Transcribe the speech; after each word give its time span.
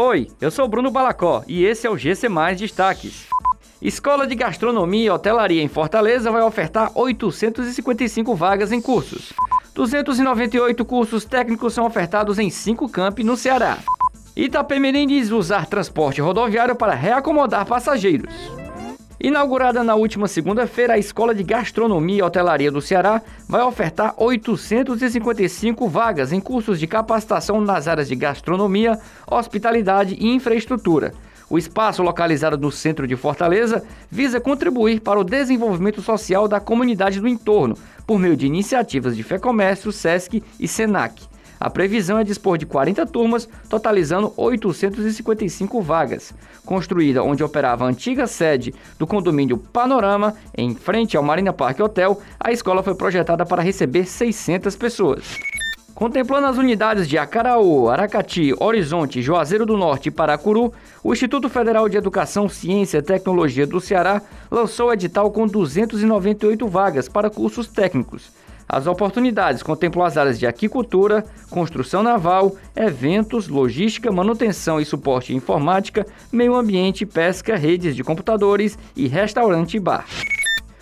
Oi, 0.00 0.28
eu 0.40 0.48
sou 0.48 0.68
Bruno 0.68 0.92
Balacó 0.92 1.42
e 1.48 1.64
esse 1.64 1.84
é 1.84 1.90
o 1.90 1.98
GC 1.98 2.28
Mais 2.28 2.56
Destaques. 2.56 3.26
Escola 3.82 4.28
de 4.28 4.36
Gastronomia 4.36 5.06
e 5.06 5.10
Hotelaria 5.10 5.60
em 5.60 5.66
Fortaleza 5.66 6.30
vai 6.30 6.40
ofertar 6.40 6.92
855 6.94 8.32
vagas 8.36 8.70
em 8.70 8.80
cursos. 8.80 9.32
298 9.74 10.84
cursos 10.84 11.24
técnicos 11.24 11.74
são 11.74 11.84
ofertados 11.84 12.38
em 12.38 12.48
5 12.48 12.88
campi 12.88 13.24
no 13.24 13.36
Ceará. 13.36 13.78
Itapemirim 14.36 15.08
diz 15.08 15.32
usar 15.32 15.66
transporte 15.66 16.20
rodoviário 16.20 16.76
para 16.76 16.94
reacomodar 16.94 17.66
passageiros. 17.66 18.32
Inaugurada 19.20 19.82
na 19.82 19.96
última 19.96 20.28
segunda-feira, 20.28 20.92
a 20.92 20.98
Escola 20.98 21.34
de 21.34 21.42
Gastronomia 21.42 22.18
e 22.18 22.22
Hotelaria 22.22 22.70
do 22.70 22.80
Ceará 22.80 23.20
vai 23.48 23.62
ofertar 23.62 24.14
855 24.16 25.88
vagas 25.88 26.32
em 26.32 26.38
cursos 26.38 26.78
de 26.78 26.86
capacitação 26.86 27.60
nas 27.60 27.88
áreas 27.88 28.06
de 28.06 28.14
gastronomia, 28.14 28.96
hospitalidade 29.26 30.16
e 30.20 30.28
infraestrutura. 30.28 31.12
O 31.50 31.58
espaço, 31.58 32.00
localizado 32.00 32.56
no 32.56 32.70
centro 32.70 33.08
de 33.08 33.16
Fortaleza, 33.16 33.82
visa 34.08 34.38
contribuir 34.38 35.00
para 35.00 35.18
o 35.18 35.24
desenvolvimento 35.24 36.00
social 36.00 36.46
da 36.46 36.60
comunidade 36.60 37.20
do 37.20 37.26
entorno, 37.26 37.76
por 38.06 38.20
meio 38.20 38.36
de 38.36 38.46
iniciativas 38.46 39.16
de 39.16 39.24
FEComércio, 39.24 39.90
SESC 39.90 40.44
e 40.60 40.68
SENAC. 40.68 41.26
A 41.60 41.68
previsão 41.68 42.18
é 42.18 42.24
dispor 42.24 42.56
de 42.56 42.66
40 42.66 43.04
turmas, 43.06 43.48
totalizando 43.68 44.32
855 44.36 45.80
vagas. 45.82 46.32
Construída 46.64 47.22
onde 47.22 47.42
operava 47.42 47.84
a 47.84 47.88
antiga 47.88 48.26
sede 48.26 48.74
do 48.98 49.06
condomínio 49.06 49.58
Panorama, 49.58 50.34
em 50.56 50.74
frente 50.74 51.16
ao 51.16 51.22
Marina 51.22 51.52
Park 51.52 51.80
Hotel, 51.80 52.20
a 52.38 52.52
escola 52.52 52.82
foi 52.82 52.94
projetada 52.94 53.44
para 53.44 53.62
receber 53.62 54.04
600 54.04 54.76
pessoas. 54.76 55.24
Contemplando 55.98 56.46
as 56.46 56.56
unidades 56.56 57.08
de 57.08 57.18
Acaraú, 57.18 57.88
Aracati, 57.88 58.54
Horizonte, 58.60 59.20
Juazeiro 59.20 59.66
do 59.66 59.76
Norte 59.76 60.06
e 60.06 60.12
Paracuru, 60.12 60.72
o 61.02 61.12
Instituto 61.12 61.48
Federal 61.48 61.88
de 61.88 61.96
Educação, 61.96 62.48
Ciência 62.48 62.98
e 62.98 63.02
Tecnologia 63.02 63.66
do 63.66 63.80
Ceará 63.80 64.22
lançou 64.48 64.90
o 64.90 64.92
edital 64.92 65.28
com 65.32 65.44
298 65.44 66.68
vagas 66.68 67.08
para 67.08 67.28
cursos 67.28 67.66
técnicos. 67.66 68.30
As 68.68 68.86
oportunidades 68.86 69.62
contemplam 69.62 70.04
as 70.04 70.18
áreas 70.18 70.38
de 70.38 70.46
aquicultura, 70.46 71.24
construção 71.48 72.02
naval, 72.02 72.54
eventos, 72.76 73.48
logística, 73.48 74.12
manutenção 74.12 74.78
e 74.78 74.84
suporte 74.84 75.34
informática, 75.34 76.06
meio 76.30 76.54
ambiente, 76.54 77.06
pesca, 77.06 77.56
redes 77.56 77.96
de 77.96 78.04
computadores 78.04 78.78
e 78.94 79.08
restaurante 79.08 79.76
e 79.76 79.80
bar. 79.80 80.04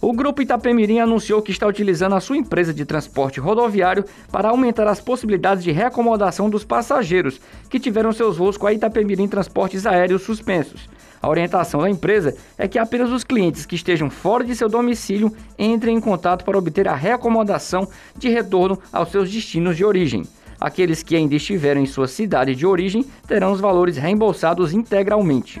O 0.00 0.12
Grupo 0.12 0.40
Itapemirim 0.40 1.00
anunciou 1.00 1.42
que 1.42 1.50
está 1.50 1.66
utilizando 1.66 2.14
a 2.14 2.20
sua 2.20 2.36
empresa 2.36 2.72
de 2.72 2.84
transporte 2.84 3.40
rodoviário 3.40 4.04
para 4.30 4.50
aumentar 4.50 4.86
as 4.86 5.00
possibilidades 5.00 5.64
de 5.64 5.72
reacomodação 5.72 6.48
dos 6.48 6.64
passageiros 6.64 7.40
que 7.68 7.80
tiveram 7.80 8.12
seus 8.12 8.36
voos 8.36 8.56
com 8.56 8.68
a 8.68 8.72
Itapemirim 8.72 9.26
Transportes 9.26 9.86
Aéreos 9.86 10.22
suspensos. 10.22 10.88
A 11.20 11.28
orientação 11.28 11.80
da 11.80 11.90
empresa 11.90 12.36
é 12.56 12.68
que 12.68 12.78
apenas 12.78 13.10
os 13.10 13.24
clientes 13.24 13.66
que 13.66 13.74
estejam 13.74 14.08
fora 14.08 14.44
de 14.44 14.54
seu 14.54 14.68
domicílio 14.68 15.34
entrem 15.58 15.96
em 15.96 16.00
contato 16.00 16.44
para 16.44 16.56
obter 16.56 16.86
a 16.86 16.94
reacomodação 16.94 17.88
de 18.16 18.28
retorno 18.28 18.78
aos 18.92 19.10
seus 19.10 19.28
destinos 19.28 19.76
de 19.76 19.84
origem. 19.84 20.22
Aqueles 20.60 21.02
que 21.02 21.16
ainda 21.16 21.34
estiverem 21.34 21.82
em 21.82 21.86
sua 21.86 22.06
cidade 22.06 22.54
de 22.54 22.64
origem 22.64 23.04
terão 23.26 23.50
os 23.50 23.60
valores 23.60 23.96
reembolsados 23.96 24.72
integralmente. 24.72 25.60